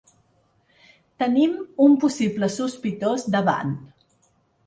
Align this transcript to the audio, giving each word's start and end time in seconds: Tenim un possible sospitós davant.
Tenim 1.23 1.51
un 1.87 1.93
possible 2.05 2.49
sospitós 2.55 3.27
davant. 3.37 3.77